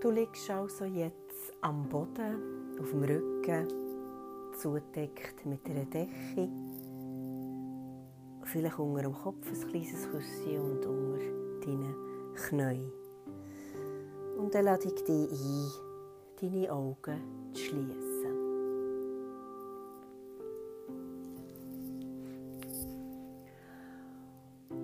[0.00, 3.66] Du liegst also jetzt am Boden, auf dem Rücken,
[4.56, 6.48] zudeckt mit einer Decke.
[8.44, 11.94] Vielleicht unter dem Kopf ein kleines Küsschen und unter deinen
[12.32, 12.92] Knien.
[14.38, 15.70] Und dann lade ich dich ein,
[16.40, 17.98] deine Augen zu schließen.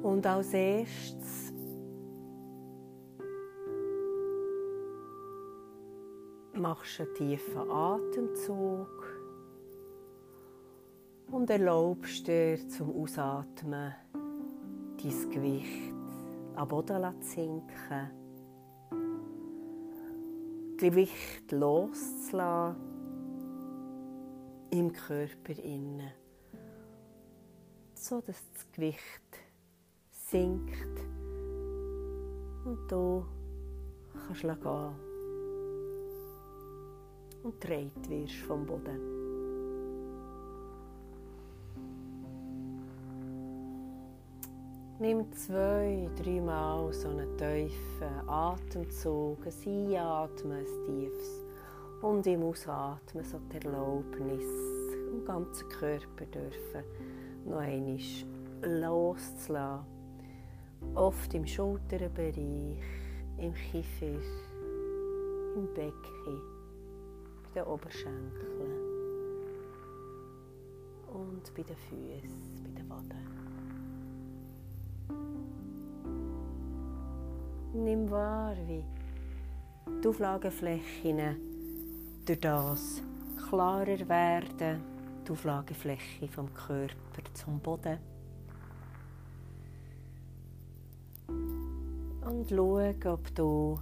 [0.03, 1.44] Und als erstes
[6.59, 8.89] machst einen tiefen Atemzug
[11.31, 13.95] und erlaubst dir zum Ausatmen
[15.03, 15.95] dein Gewicht
[16.55, 18.11] am Boden zu sinken,
[20.77, 22.77] Gewicht loszulassen
[24.71, 26.11] im Körper innen,
[27.95, 29.01] so dass das Gewicht
[30.11, 31.01] sinkt
[32.65, 33.25] und du
[34.27, 35.14] kannst gehen
[37.45, 38.99] und dreht wirst vom Boden.
[44.99, 51.45] Nimm zwei, dreimal so einen tiefen Atemzug, ein Einatmen, ein tiefes
[52.01, 54.45] und im Ausatmen so die Erlaubnis
[55.13, 56.85] im ganzen Körper dürfen
[57.45, 57.99] noch einmal
[58.63, 59.87] loszulassen.
[60.95, 62.79] Oft im Schulterbereich,
[63.39, 64.21] im Kiefer,
[65.57, 66.54] im Becken
[67.55, 68.85] den Oberschenkeln
[71.13, 73.35] und bei den Füßen, bei den Waden.
[77.73, 78.85] Nimm wahr, wie
[80.03, 81.37] die Auflageflächen
[82.25, 83.03] durch das
[83.49, 84.83] klarer werden,
[85.27, 87.99] die Auflagefläche vom Körper zum Boden.
[91.29, 93.79] Und schau, ob du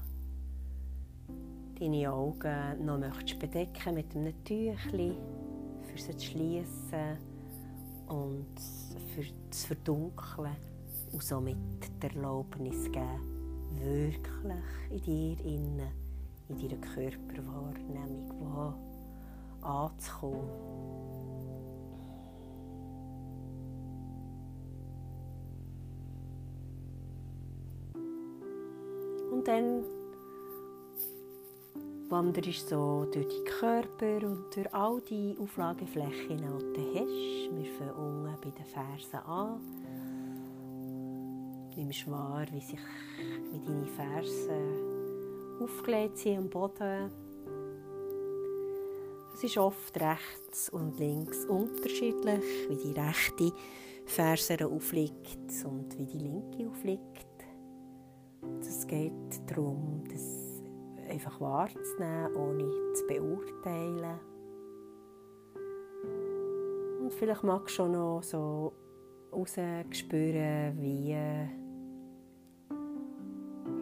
[1.82, 5.16] deine Augen noch möchtest bedecken mit einem Tüchli,
[5.82, 7.18] für sie zu schließen
[8.06, 8.46] und
[9.14, 10.54] für das Verdunkeln
[11.12, 11.56] und somit
[12.00, 15.90] die Erlaubnis geben, wirklich in dir innen,
[16.48, 18.74] in deiner Körperwahrnehmung
[19.62, 20.48] anzukommen.
[29.32, 29.82] Und dann
[32.12, 37.56] wanderst so durch deinen Körper und durch all die Auflageflächen, die du hast.
[37.56, 39.60] Wir fangen unten bei den Fersen an.
[41.74, 42.78] Nimmst wahr, wie sich
[43.50, 47.10] wie deine Fersen aufgelegt sind am Boden.
[49.32, 53.52] Es ist oft rechts und links unterschiedlich, wie die rechte
[54.04, 57.26] Ferse aufliegt und wie die linke aufliegt.
[58.60, 60.41] Es geht darum, dass
[61.12, 64.18] einfach wahrzunehmen, ohne zu beurteilen.
[67.02, 68.72] Und vielleicht magst du schon noch so
[69.30, 71.16] rausspüren, wie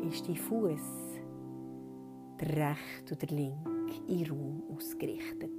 [0.08, 1.20] ist dein Fuß,
[2.40, 5.50] der rechte oder linke, in Raum ausgerichtet.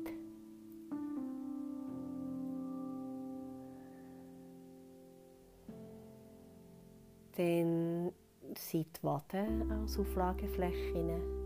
[7.37, 8.11] Dann
[8.57, 11.40] sind die Waden als Auflageflächen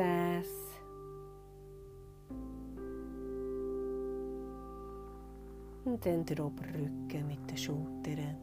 [0.00, 0.48] Gesäß.
[5.84, 8.36] Und dann der Oberrücken mit den Schultern.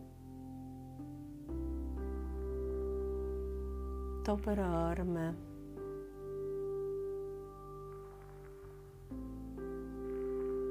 [4.25, 5.33] Die Oberarme.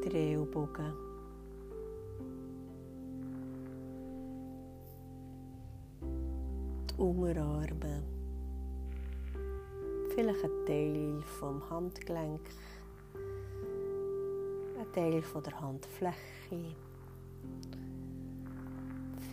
[0.04, 0.92] Die Ellbogen.
[6.90, 8.15] Die Unterarme
[10.16, 12.40] vielleicht ein Teil vom Handgelenk,
[14.78, 16.74] ein Teil von der Handfläche,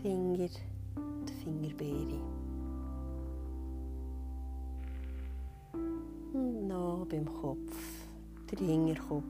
[0.02, 0.50] Finger,
[0.98, 2.20] die Fingerbeere.
[6.34, 7.78] Und noch beim Kopf.
[8.52, 9.24] Der Hinterkopf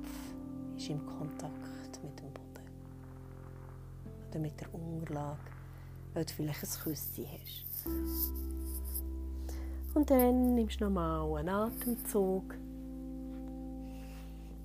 [0.75, 2.67] ist im Kontakt mit dem Boden.
[4.27, 5.37] Oder mit der Unterlage,
[6.15, 8.52] weil du vielleicht ein Küsschen hast.
[9.93, 12.55] Und dann nimmst du nochmal einen Atemzug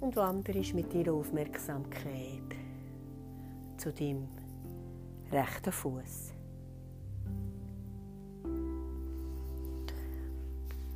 [0.00, 2.56] und wanderst mit deiner Aufmerksamkeit
[3.76, 4.26] zu deinem
[5.30, 6.32] rechten Fuß.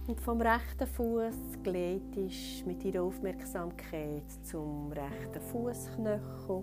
[0.07, 6.63] Und vom rechten Fuß gleitest mit deiner Aufmerksamkeit zum rechten Fußknöchel.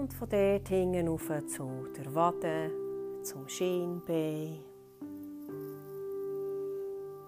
[0.00, 2.70] Und von dort hinten rauf zu der Wade,
[3.22, 4.60] zum Schienbein.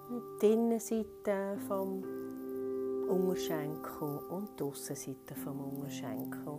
[0.09, 2.03] Und die Innenseite vom
[3.07, 6.57] Unterschenkel und die Aussenseite vom Unterschenkel.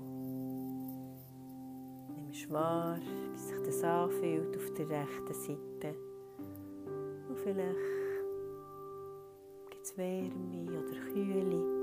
[2.15, 2.97] Nimm wahr,
[3.33, 5.97] wie sich das anfühlt auf der rechten Seite.
[7.29, 7.75] Und vielleicht
[9.69, 11.74] gibt es Wärme oder Kühle.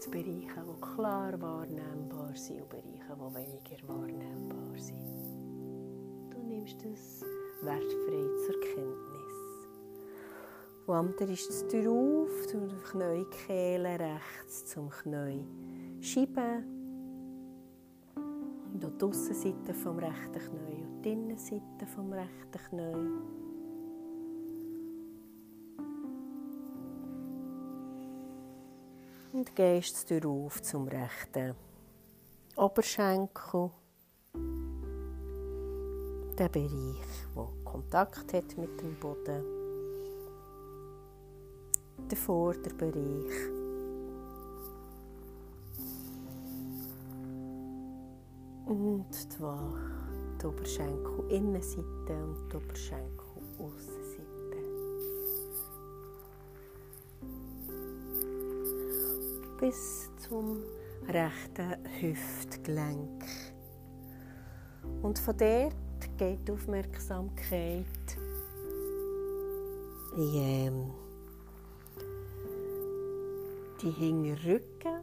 [0.00, 6.30] Es Bereiche, die klar wahrnehmbar sind und Bereiche, die weniger wahrnehmbar sind.
[6.30, 7.20] Du nimmst das
[7.60, 9.68] wertfrei zur Kenntnis.
[10.86, 15.44] Wander ist das Tür auf, zum Kniekehle rechts zum Knie
[16.00, 16.64] schieben.
[18.16, 23.49] Und die Aussenseite vom rechten Knie und die Innenseite vom rechten Knie.
[29.40, 31.54] Und gehst du auf zum rechten
[32.56, 33.70] Oberschenkel.
[36.38, 39.42] Der Bereich, der Kontakt hat mit dem Boden.
[42.10, 43.32] Der Vorderbereich.
[48.66, 49.06] Und
[50.38, 54.09] die Oberschenkel Innenseite und die Oberschenkel Aussenseite.
[59.60, 60.62] Bis zum
[61.06, 63.24] rechten Hüftgelenk.
[65.02, 65.74] Und von dort
[66.16, 67.84] geht die Aufmerksamkeit
[70.16, 70.90] in ähm,
[73.82, 75.02] die Hinterrücken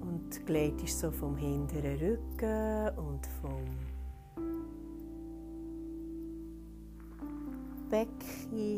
[0.00, 3.97] und gleitest so vom hinteren Rücken und vom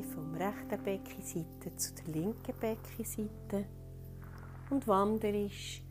[0.01, 3.67] Becken, vom rechten Beckenseite zu der linken Beckenseite
[4.71, 5.83] und wanderst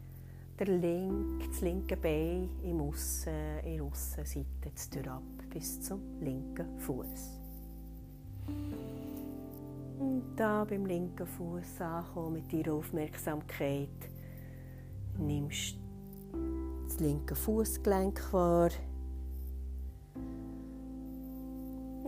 [0.60, 7.40] der link, das linke Bein im Aussen, in der Aussenseite ab bis zum linken Fuß.
[10.00, 13.90] Und da beim linken Fuß ankommen mit deiner Aufmerksamkeit
[15.18, 15.78] nimmst
[16.86, 18.70] das linke Fußgelenk wahr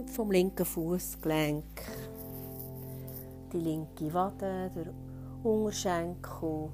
[0.02, 1.64] und vom linken Fußgelenk.
[3.54, 4.94] Die linke Wade, der
[5.44, 6.70] Unterschenkel,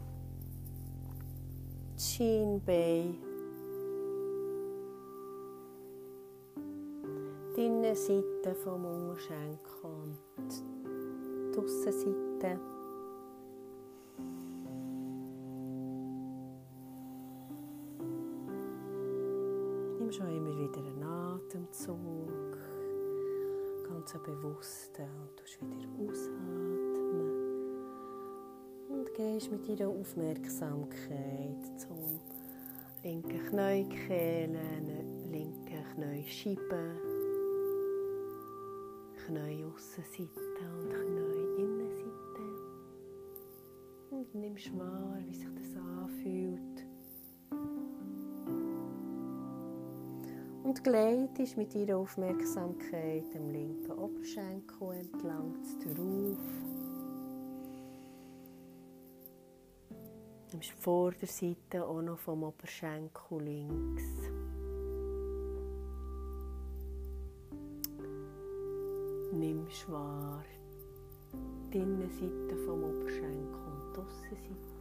[1.93, 3.17] das Schienbein,
[7.55, 10.49] die Innenseite vom Unterschenkel und
[11.53, 12.59] die Aussenseite.
[19.99, 22.46] Nimm schon immer wieder einen Atemzug
[23.97, 27.31] ganz bewusst und du wieder ausatmen.
[28.89, 32.19] Und gehst mit deiner Aufmerksamkeit zum
[33.03, 37.01] linken Kniekehlen, linken Kniescheiben,
[39.25, 40.29] Knieaussenseite
[40.79, 42.43] und Knieinnenseite
[44.11, 45.66] und nimmst wahr, wie sich das
[50.77, 55.53] und gleitest mit ihrer Aufmerksamkeit dem linken Oberschenkel entlang
[55.83, 56.37] drauf.
[60.51, 64.03] Nimmst die Vorderseite auch noch vom Oberschenkel links.
[69.33, 70.43] Nimmst wahr
[71.73, 74.76] die Innenseite vom Oberschenkel und die Aussenseite.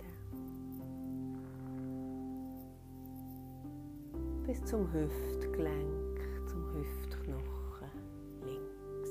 [4.47, 7.91] Bis zum Hüftgelenk, zum Hüftknochen
[8.45, 9.11] links.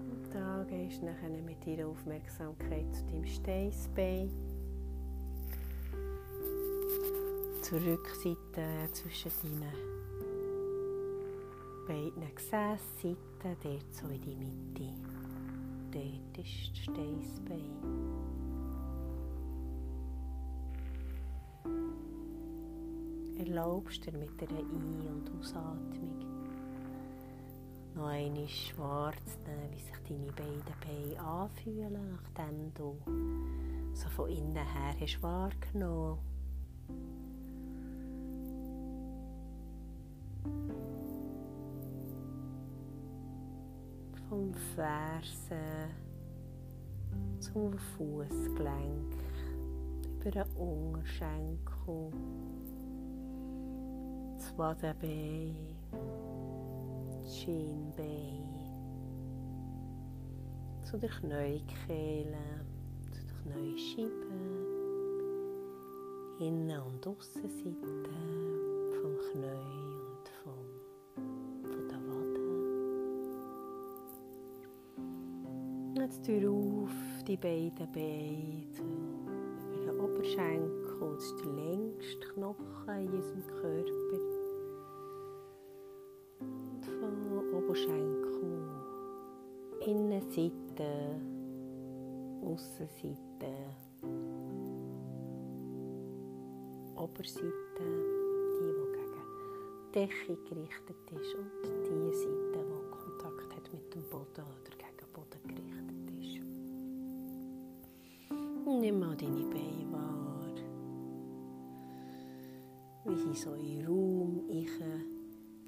[0.00, 4.30] Und da gehst du nachher mit deiner Aufmerksamkeit zu deinem Steißbein.
[7.60, 9.98] Zur Rückseite zwischen deinen
[11.86, 15.07] beiden Gesäßseiten, dort so in die Mitte
[15.98, 17.58] dort ist Steißbein.
[23.38, 26.18] Erlaubst dir mit der Ein- und Ausatmung
[27.94, 32.96] noch einmal wahrzunehmen, wie sich deine beiden Beine anfühlen, nachdem du
[33.94, 36.18] so von innen her hast wahrgenommen
[44.78, 45.90] Fersen
[47.40, 49.12] zum Fußgelenk,
[50.20, 52.12] über den Unterschenkel,
[54.36, 55.56] das Wadenbein,
[57.26, 58.46] Schienbein,
[60.84, 62.38] zu der Kniekehle,
[63.10, 64.28] zu der Kniescheibe,
[66.38, 68.10] Innen- und Aussenseite
[69.02, 69.87] vom Knie
[76.08, 78.64] Tue auf die beiden Beine
[79.74, 83.92] über den Oberschenkel, das ist der längste Knochen in unserem Körper.
[86.40, 88.68] Und von Oberschenkel,
[89.86, 91.20] Innenseite,
[92.42, 93.54] Aussenseite,
[96.96, 99.12] Oberseite, die, die gegen
[99.86, 104.44] die Decke gerichtet ist und die Seite, die Kontakt hat mit dem Boden
[109.18, 110.54] Deine Beine wahr,
[113.04, 115.04] wie sie so in Raum greifen,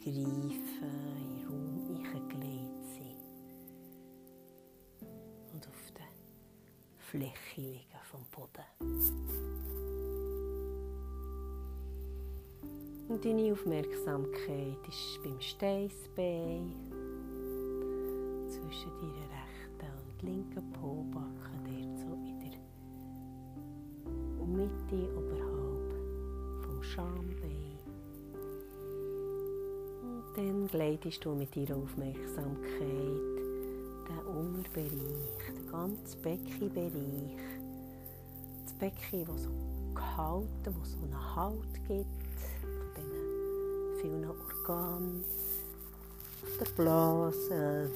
[0.05, 3.17] in Raum gelegt sind.
[5.53, 6.07] Und auf der
[6.99, 8.65] Fläche liegen vom Boden.
[13.09, 16.73] Und deine Aufmerksamkeit ist beim Steißbein
[18.49, 21.30] zwischen deiner rechten und linken Pobacken,
[26.91, 27.79] Schambein.
[30.03, 32.61] Und dann gleitest du mit deiner Aufmerksamkeit
[34.09, 37.37] den Unterbereich, den ganzen Beckenbereich,
[38.65, 39.51] das Becken, das so
[39.95, 42.07] gehalten, wo so einen Halt gibt
[44.01, 45.25] vielen Organen,
[46.59, 47.91] der Blase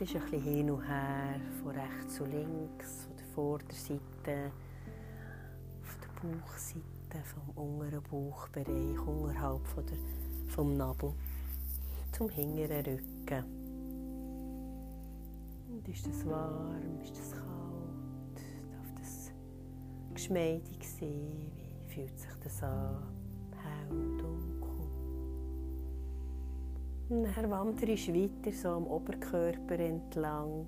[0.00, 4.50] Pendelst ein bisschen hin und her, von rechts zu links, von der Vorderseite,
[5.82, 9.98] auf der Bauchseite, vom unteren Bauchbereich, unterhalb von der,
[10.48, 11.12] vom Nabel
[12.12, 13.44] zum hinteren Rücken.
[15.68, 16.98] Und ist das warm?
[17.02, 18.40] Ist das kalt?
[18.72, 19.32] Darf das
[20.14, 21.52] geschmeidig sein?
[21.56, 23.09] Wie fühlt sich das an?
[27.10, 30.66] Dann wanderst du weiter so am Oberkörper entlang,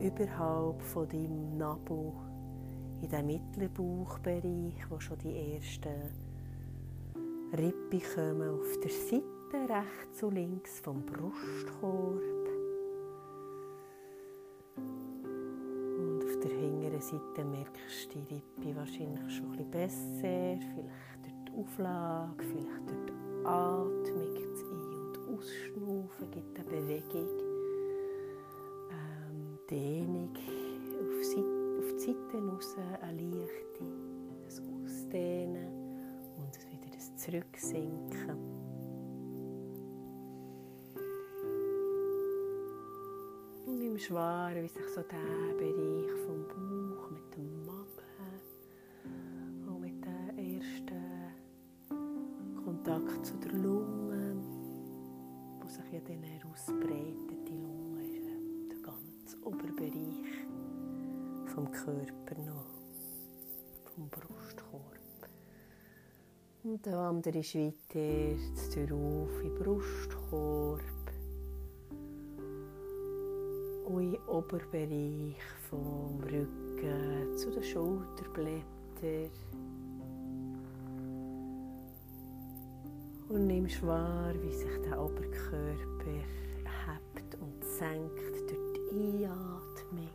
[0.00, 2.12] überhalb von deinem Nabel,
[3.02, 5.88] in den mittleren Bauchbereich, wo schon die ersten
[7.52, 12.20] Rippen kommen auf der Seite rechts und links vom Brustkorb.
[14.76, 20.58] Und auf der hinteren Seite merkst du die Rippe wahrscheinlich schon ein bisschen besser.
[20.74, 24.29] Vielleicht durch die Auflage, vielleicht durch die Atmung,
[25.40, 27.28] Ausschnaufen gibt eine Bewegung.
[28.90, 31.20] Ähm, Dehnung auf,
[31.78, 35.72] auf die Seite raus, eine leichte, ein Ausdehnen
[36.36, 38.60] und wieder ein Zurücksinken.
[43.66, 48.40] nimmst wahr, wie sich so der Bereich vom Bauch mit dem Magen
[49.66, 51.00] und mit dem ersten
[52.62, 53.79] Kontakt zu der Lunge,
[56.08, 57.48] ja dann ausbreitet.
[57.48, 58.26] Die Lunge ist
[58.70, 60.46] der ganze Oberbereich
[61.46, 62.66] vom Körper noch,
[63.94, 65.28] vom Brustkorb.
[66.62, 70.80] Und der andere ist weiter, die Tür auf in den Brustkorb
[73.86, 75.36] und Oberbereich
[75.68, 79.30] vom Rücken zu den Schulterblättern.
[83.30, 90.10] Und nimmst wahr, wie sich der Oberkörper hebt und senkt durch die Einatmung.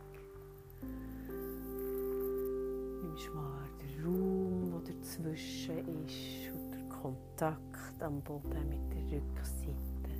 [3.02, 10.12] Nimmst wahr den Raum, der dazwischen ist und der Kontakt am Boden mit der Rückseite.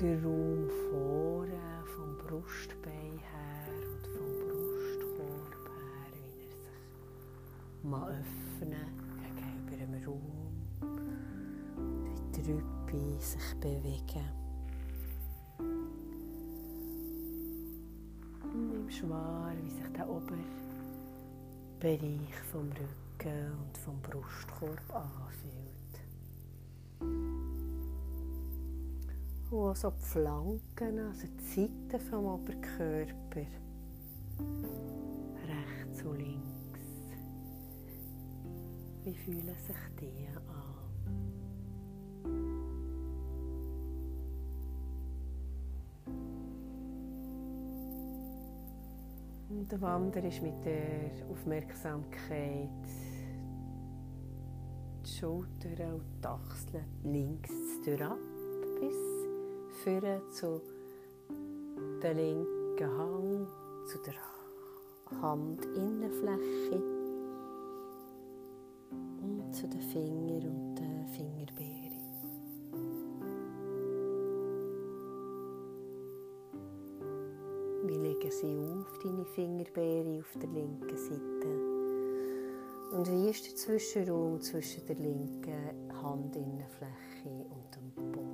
[0.00, 8.86] Der Raum vorne vom Brustbein her und vom Brustkorb her, wie er sich mal öffnen
[9.34, 10.35] gegenüber dem Raum
[12.86, 14.24] Rüppe sich bewegen.
[18.42, 20.38] Und nimmst wahr, wie sich der Oberbereich
[22.50, 25.76] vom Rücken und vom Brustkorb anfühlt.
[29.48, 33.46] wo so die Flanken, also die Seiten vom Oberkörper,
[35.46, 36.80] rechts und links,
[39.04, 40.75] wie fühlen sich die an?
[49.56, 52.68] Und der Wander ist mit der Aufmerksamkeit
[55.02, 57.50] die Schultern und die Achseln links
[58.02, 58.18] ab
[58.78, 58.94] bis
[59.82, 60.60] führen zu
[62.02, 63.46] der linken Hang,
[63.86, 66.82] zu der Handinnenfläche
[69.22, 71.85] und zu den Fingern und den Fingerbeeren.
[78.16, 81.48] Legen sie auf, deine Fingerbeere auf der linken Seite?
[82.92, 88.25] Und wie ist der Zwischenraum zwischen der linken Handinnenfläche und dem Boden?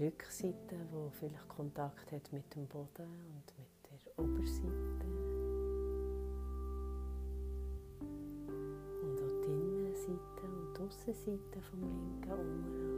[0.00, 5.06] Rückseite, wo vielleicht Kontakt hat mit dem Boden und mit der Oberseite.
[9.02, 12.92] Und auch die Innenseite und die Aussenseite vom linken Unterarm.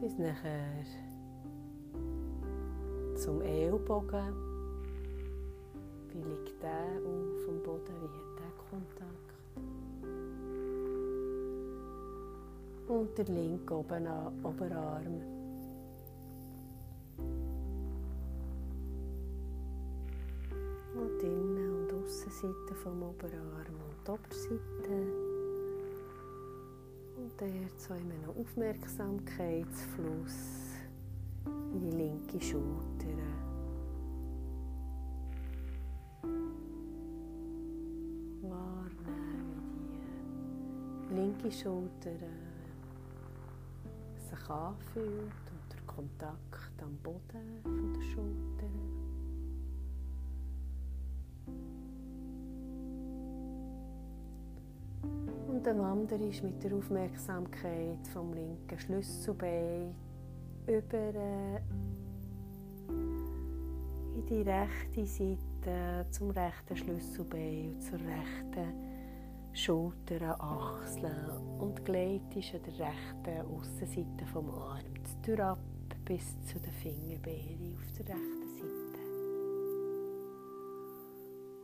[0.00, 0.84] Bis nachher
[3.14, 4.34] zum Ellbogen.
[6.08, 7.94] Wie liegt der auf dem Boden?
[8.00, 9.31] Wie hat der Kontakt?
[12.88, 15.20] Und der linke Oberarm.
[20.94, 25.06] Und Innen- und Aussenseite vom Oberarm und die Oberseite.
[27.16, 30.62] Und der so in einem Aufmerksamkeitsfluss
[31.72, 33.16] in die linke Schulter.
[38.42, 39.62] Wahrnehmen,
[41.00, 42.61] wie die linke Schulter sich
[44.52, 48.66] anfühlt und der Kontakt am Boden von der Schulter.
[55.48, 59.94] Und der Wander ist mit der Aufmerksamkeit vom linken Schlüsselbein
[60.66, 61.60] über äh,
[64.14, 68.91] in die rechte Seite zum rechten Schlüsselbein und zur rechten
[69.54, 74.80] Schultern, Achseln und gleitest an der rechten Aussenseite vom Arm
[75.40, 75.58] ab
[76.06, 78.98] bis zu den Fingerbeeren auf der rechten Seite.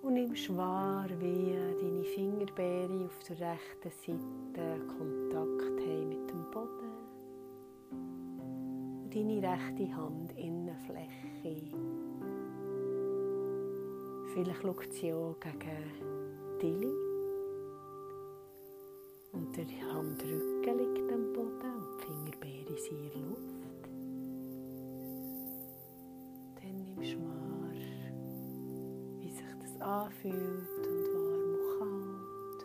[0.03, 6.92] Und nimmst wahr, wie deine Fingerbeere auf der rechten Seite Kontakt haben mit dem Boden.
[9.03, 11.72] Und deine rechte Hand Innenfläche.
[14.35, 16.29] Vielleicht schaut sie auch gegen
[16.61, 17.08] die
[19.33, 23.83] und der Handrücken liegt am Boden und die Fingerbeere sind in der Luft.
[26.57, 27.75] Dann nimmst du wahr,
[29.21, 32.61] wie sich das anfühlt und warm und kalt.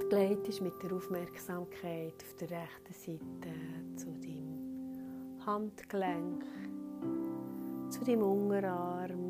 [0.00, 3.52] Du gleitest mit der Aufmerksamkeit auf der rechten Seite
[3.96, 6.44] zu deinem Handgelenk,
[7.90, 9.29] zu deinem Unterarm,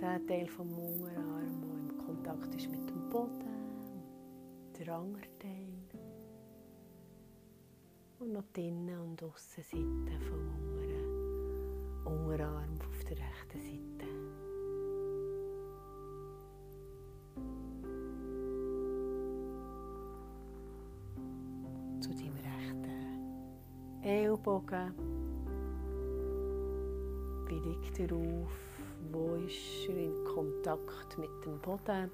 [0.00, 3.44] der Teil vom Unterarm, der im Kontakt ist mit dem Boden,
[4.78, 5.66] der andere Teil
[8.20, 14.06] und noch die Innen- und Aussenseite vom unteren Unterarm auf der rechten Seite.
[22.00, 24.94] Zu deinem rechten Ellbogen.
[27.48, 28.67] Wie liegt er auf?
[29.12, 32.10] Wo ist er in Kontakt mit dem Boden.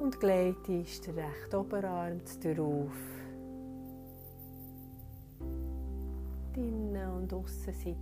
[0.00, 2.96] Und gleitest den rechten Oberarm darauf.
[6.54, 7.96] Die Innen- und Aussenseite.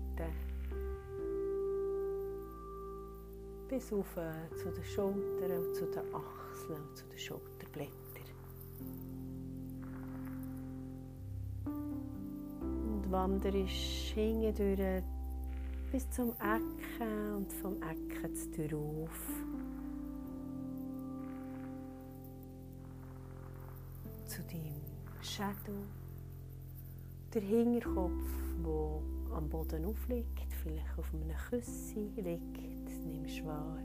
[3.69, 4.15] Bis auf
[4.57, 7.95] zu den Schultern und zu den Achseln und zu den Schulterblättern.
[11.65, 15.14] Und wanderst hinten durch
[15.95, 19.17] bis zum Ecken und vom Ecken zu drauf.
[24.27, 25.85] Zu deinem Shadow.
[27.33, 28.11] Der Hinterkopf,
[28.65, 32.59] der am Boden aufliegt, vielleicht auf einem Küssi liegt,
[33.07, 33.79] nimmst wahr,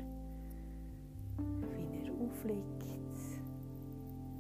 [1.38, 2.86] wie er aufliegt,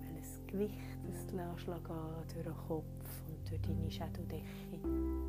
[0.01, 0.73] welches Gewicht
[1.05, 2.83] lässt durch den Kopf
[3.27, 5.28] und durch deine Shadowdecke.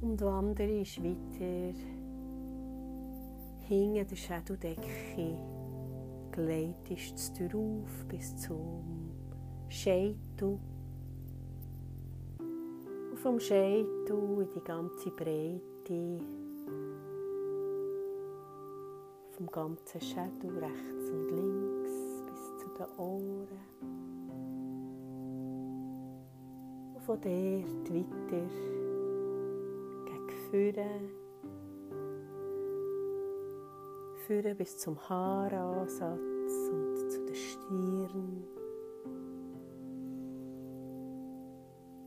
[0.00, 1.78] Und wanderst weiter
[3.68, 5.36] hinter der Schädeldecke,
[6.32, 9.10] gleitest du auf bis zum
[9.68, 10.58] Scheitel.
[13.10, 16.20] Und vom Scheitel in die ganze Breite
[19.40, 21.90] vom ganzen Schädel rechts und links
[22.26, 23.48] bis zu den Ohren.
[26.94, 28.79] Und von dort weiter
[30.50, 31.10] vorne.
[34.26, 36.20] Vorne bis zum Haaransatz
[36.72, 38.44] und zu der Stirn.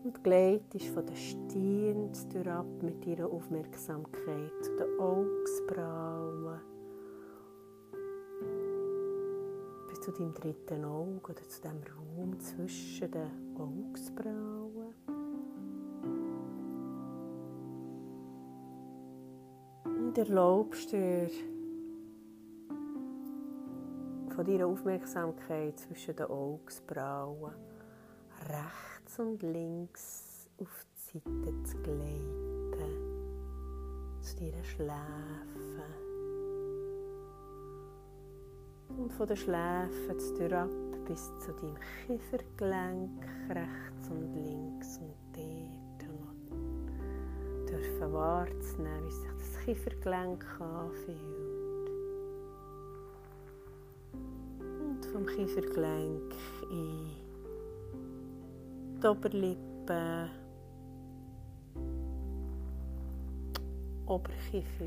[0.03, 2.11] Und gleitest von der Stirn
[2.47, 6.59] ab mit ihrer Aufmerksamkeit zu den Augsbrauen
[10.03, 14.62] zu deinem dritten Auge oder zu dem Raum zwischen den Augsbrauen.
[20.13, 21.27] Und erlaubst dir
[24.35, 27.55] von deiner Aufmerksamkeit zwischen den Augsbrauen
[28.47, 32.91] rechts und links auf die Seite zu gleiten,
[34.21, 35.81] zu deinen Schläfen
[38.95, 40.69] und von den Schläfen zu ab
[41.07, 46.35] bis zu deinem Kiefergelenk rechts und links und dort noch
[47.65, 49.32] dürfen wahrzunehmen, wie sich
[49.63, 51.89] das Kiefergelenk anfühlt.
[54.11, 56.33] Und vom Kiefergelenk
[56.69, 57.09] in
[59.01, 60.29] die Oberlippe,
[64.05, 64.85] Oberkiefer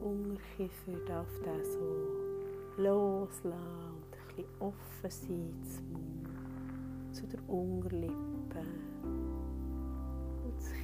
[0.00, 8.62] Unterkiefer darf der so loslassen und ein bisschen offen sein zum Mund, zu der Unterlippe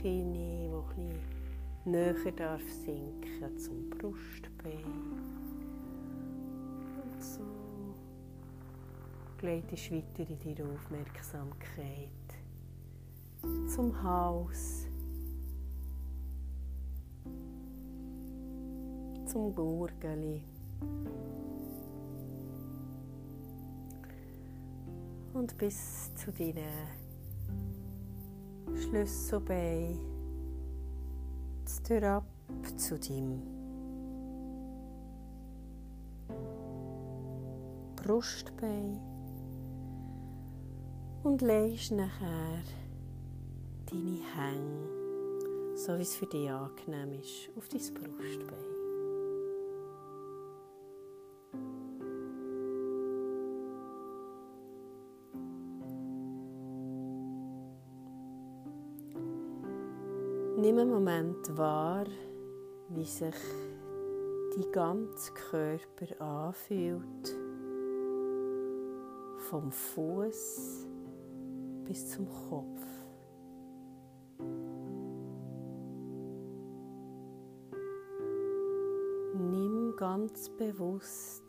[0.04, 4.84] Kinn, das ein näher darf sinken zum Brustbein.
[7.02, 7.40] Und so.
[9.38, 12.10] Gleitest weiter in deine Aufmerksamkeit.
[13.74, 14.86] Zum Haus
[19.24, 20.44] zum Gurgeli.
[25.32, 27.03] Und bis zu deinen
[28.76, 29.98] Schlüsselbein,
[32.02, 32.26] ab
[32.76, 33.42] zu deinem
[37.96, 39.00] Brustbein
[41.22, 42.62] und legst nachher
[43.90, 48.73] deine Hänge, so wie es für dich angenehm ist, auf dein Brustbein.
[60.64, 62.06] Nimm einen Moment wahr,
[62.88, 63.34] wie sich
[64.56, 67.36] die ganze Körper anfühlt,
[69.50, 70.86] vom Fuß
[71.84, 72.82] bis zum Kopf.
[79.34, 81.44] Nimm ganz bewusst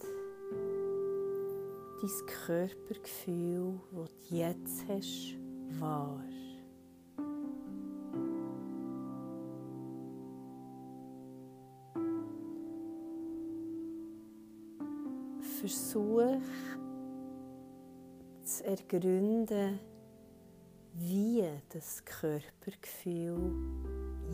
[2.01, 5.37] dein Körpergefühl, das du jetzt hast,
[5.79, 6.34] wahr.
[16.15, 16.41] Versuch
[18.43, 19.79] zu ergründen,
[20.93, 23.53] wie das Körpergefühl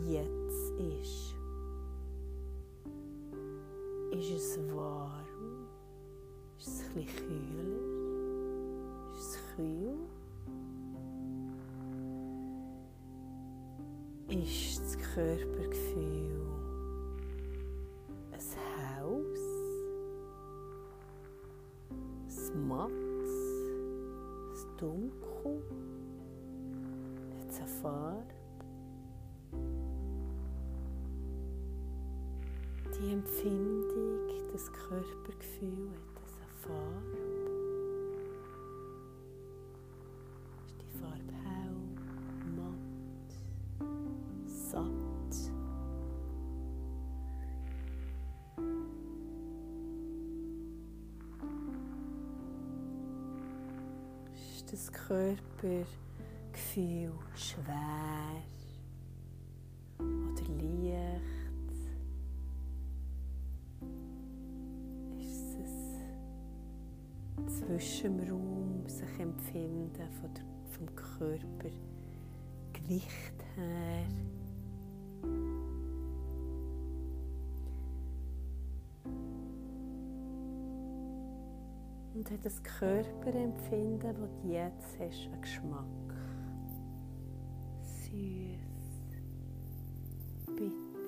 [0.04, 1.34] jetzt ist.
[4.12, 5.66] Ist es warm?
[6.56, 7.80] Ist es bisschen kühler?
[9.18, 9.98] Ist es kühl?
[14.28, 16.41] Ist das Körpergefühl
[24.82, 25.62] dunkel,
[27.38, 28.34] hat eine Farbe.
[32.98, 37.31] Die Empfindung, das Körpergefühl hat eine Farbe.
[54.72, 55.86] Das Körpergefühl
[57.34, 58.42] schwer
[59.98, 61.20] oder leicht?
[65.18, 65.58] Ist
[67.46, 71.70] es zwischen dem Raum sich empfinden von der, vom Körper
[72.72, 74.06] Gewicht her.
[82.22, 85.84] Und hat das Körperempfinden, das du jetzt hast, einen Geschmack.
[87.82, 88.60] Süß,
[90.54, 91.02] bitter,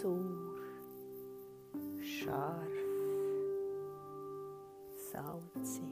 [0.00, 0.56] sauer,
[2.00, 2.72] scharf,
[5.12, 5.84] salzig.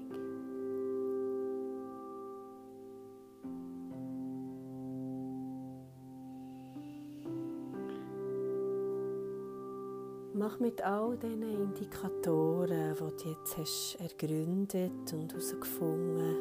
[10.33, 16.35] Mach mit all diesen Indikatoren, die du jetzt hast ergründet und herausgefunden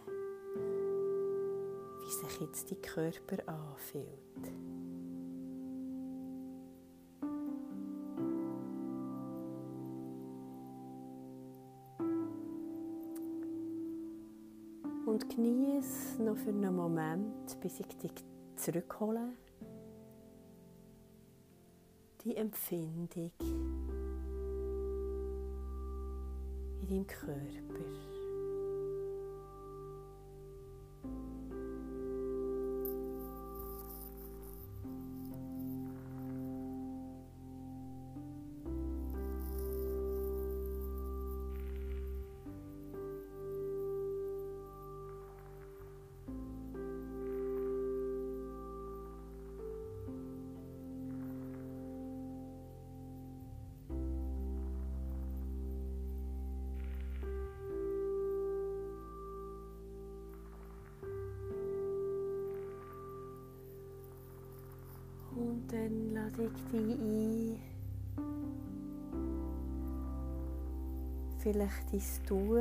[1.99, 4.53] wie sich jetzt dein Körper anfühlt.
[15.81, 18.11] Genieße noch für einen Moment, bis ich dich
[18.55, 19.33] zurückhole.
[22.23, 23.31] Die Empfindung
[26.81, 28.10] in deinem Körper.
[66.01, 67.59] Dann lade ich dich ein,
[71.39, 72.57] vielleicht dein Tuch,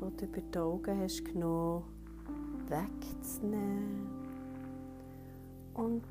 [0.00, 1.84] das du über die Augen hast genommen,
[2.68, 4.08] wegzunehmen
[5.74, 6.02] und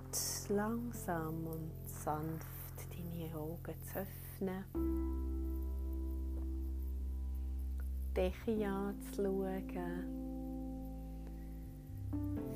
[0.49, 2.47] langsam und sanft
[2.89, 4.63] deine Augen zu öffnen.
[8.15, 9.63] Decke anzuschauen.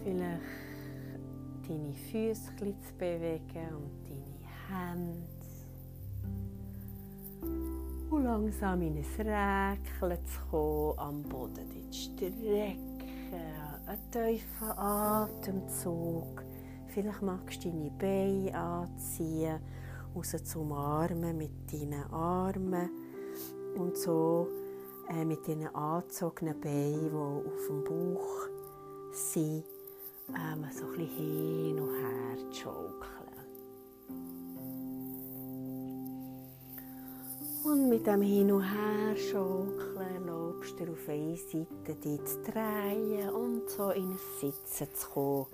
[0.04, 0.73] Vielleicht
[1.68, 5.28] deine Füße zu bewegen und deine Hände.
[8.10, 12.78] Und langsam in ein Räkeln zu kommen, am Boden dich strecken.
[13.86, 16.44] Ein tiefer Atemzug.
[16.88, 19.60] Vielleicht magst du deine Beine anziehen,
[20.16, 22.90] raus zum Armen mit deinen Armen
[23.76, 24.48] und so
[25.10, 28.48] äh, mit deinen angezogenen Beinen, die auf dem Bauch
[29.12, 29.66] sind,
[30.30, 33.24] ähm, so ein bisschen hin und her schaukeln.
[37.64, 43.30] Und mit dem Hin und Her schaukeln lobst du auf eine Seite die zu drehen
[43.30, 45.48] und so in ein Sitzen zu kommen.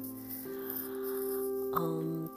[1.72, 2.32] Und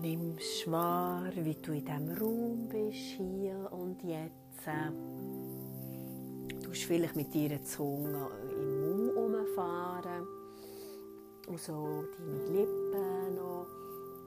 [0.00, 4.66] nimmst wahr, wie du in diesem Raum bist, hier und jetzt.
[6.48, 10.39] Du tust vielleicht mit deiner Zunge im Mund umfahren
[11.46, 13.66] und so deine Lippen noch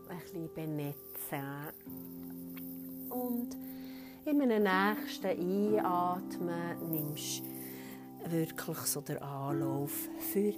[0.09, 1.03] ein bisschen benetzen.
[3.09, 3.55] Und
[4.25, 7.43] in einem nächsten Einatmen nimmst
[8.23, 10.53] du wirklich so den Anlauf für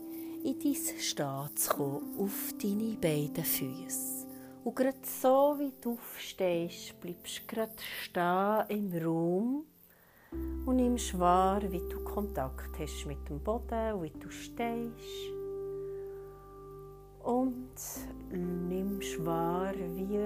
[0.45, 4.27] in dein Stehen zu kommen, auf deine beiden Füße.
[4.63, 9.65] Und gerade so wie du aufstehst, bleibst du gerade stehen im Raum
[10.65, 15.34] und nimmst wahr, wie du Kontakt hast mit dem Boden, wie du stehst
[17.25, 17.73] und
[18.31, 20.19] nimmst wahr, wie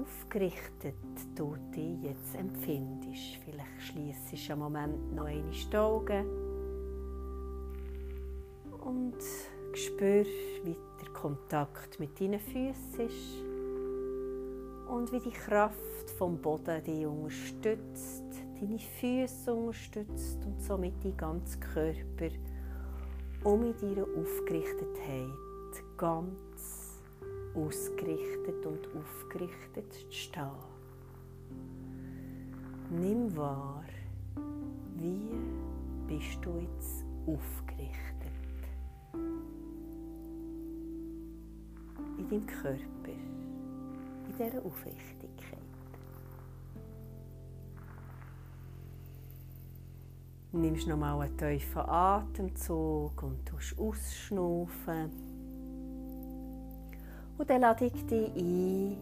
[0.00, 0.94] aufgerichtet
[1.34, 3.38] du dich jetzt empfindest.
[3.44, 6.26] Vielleicht schließt du einen Moment noch eine die Augen
[8.84, 9.16] und
[9.74, 10.24] spür,
[10.64, 13.42] wie der Kontakt mit deinen Füßen ist
[14.88, 18.24] und wie die Kraft vom Boden dich unterstützt,
[18.60, 22.28] deine Füße unterstützt und somit deinen ganzen Körper
[23.42, 25.51] um in deiner Aufgerichtetheit
[26.02, 27.00] ganz
[27.54, 30.50] ausgerichtet und aufgerichtet zu stehen.
[32.90, 33.84] Nimm wahr,
[34.96, 35.30] wie
[36.08, 38.32] bist du jetzt aufgerichtet
[42.18, 45.58] in deinem Körper, in dieser Aufrichtigkeit.
[50.50, 55.31] Nimmst nochmal einen tiefen Atemzug und ausschnaufen.
[57.42, 58.96] Und dann lade ich dich ein,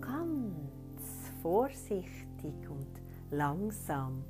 [0.00, 2.86] ganz vorsichtig und
[3.32, 4.22] langsam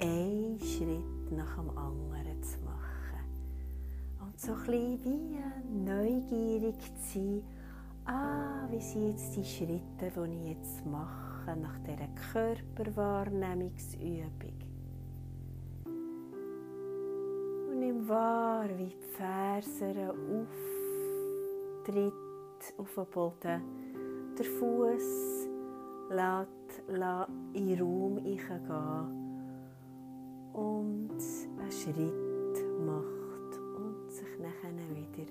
[0.00, 3.20] einen Schritt nach dem anderen zu machen.
[4.22, 5.36] Und so ein wie
[5.84, 7.42] neugierig zu sein,
[8.06, 14.62] ah, wie sind jetzt die Schritte, die ich jetzt mache, nach dieser Körperwahrnehmungsübung.
[17.70, 19.94] Und nimm wahr, wie die Fersen
[21.84, 22.12] auftritt
[22.78, 23.62] auf den Boden.
[24.38, 25.48] Der Fuß
[26.10, 28.40] lässt, lässt in den Raum gehen
[30.52, 31.10] und
[31.58, 35.30] einen Schritt macht und sich nachher wieder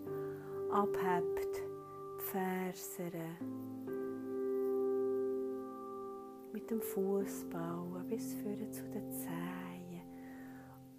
[0.71, 1.61] abhebt,
[2.19, 3.11] Fersen
[6.53, 10.01] mit dem Fuß bauen bis vorne zu den Zehen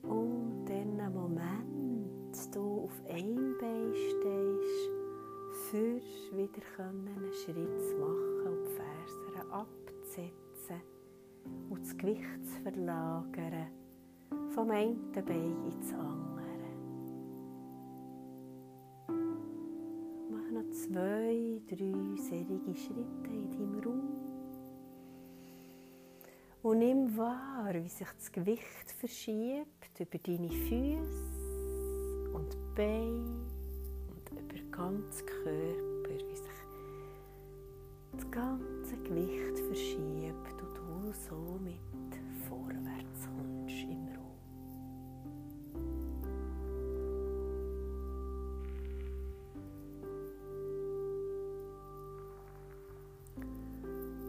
[0.02, 2.04] und dann einen Moment
[2.54, 4.93] du auf ein Bein stehst,
[5.74, 6.00] für
[6.37, 10.80] wieder einen Schritt zu machen und die Fersen abzusetzen
[11.68, 13.66] und das Gewicht zu verlagern
[14.50, 16.70] vom einen Bein ins andere.
[20.30, 24.10] Mach noch zwei, drei selige Schritte in deinem Raum.
[26.62, 33.43] Und nimm wahr, wie sich das Gewicht verschiebt über deine Füße und Beine
[34.76, 36.48] ganzen Körper, wie sich
[38.12, 41.78] das ganze Gewicht verschiebt und du somit
[42.48, 44.34] vorwärts kommst im Raum.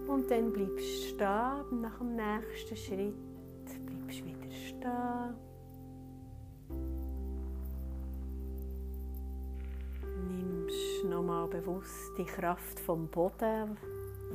[0.07, 1.81] Und dann bleibst du stehen.
[1.81, 3.24] Nach dem nächsten Schritt
[11.61, 13.77] bewusst die Kraft vom Boden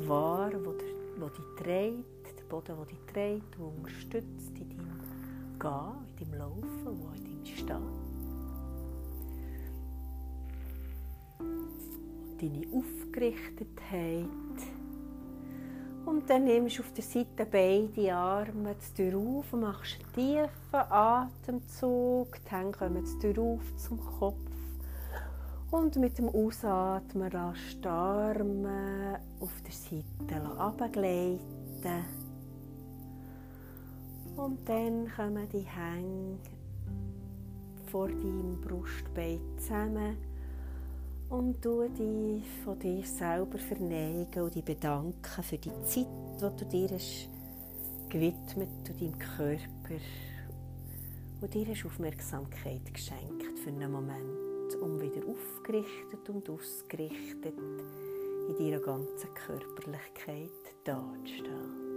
[0.06, 2.38] wahr, wo, der, wo dich trägt.
[2.38, 7.24] Der Boden, der dich trägt, der unterstützt in deinem Gehen, in deinem Laufen, wo in
[7.24, 8.10] deinem Stehen.
[12.40, 14.26] Deine Aufgerichtetheit
[16.06, 20.90] und dann nimmst du auf der Seite beide Arme zu auf und machst einen tiefen
[20.90, 22.38] Atemzug.
[22.44, 24.49] Die Hände kommen zu auf zum Kopf.
[25.70, 32.04] Und mit dem Ausatmen du die Arme auf der Seite runtergleiten.
[34.36, 36.40] Und dann kommen die Hände
[37.86, 40.16] vor deinem Brustbein zusammen
[41.28, 46.06] und du dich von dir selber verneigen und dich bedanken für die Zeit,
[46.36, 47.28] die du dir hast
[48.08, 50.00] gewidmet zu deinem Körper
[51.40, 54.39] und dir hast Aufmerksamkeit geschenkt für einen Moment,
[54.76, 57.54] um wieder aufgerichtet und ausgerichtet
[58.48, 60.50] in deiner ganzen Körperlichkeit
[60.84, 61.90] dazustehen.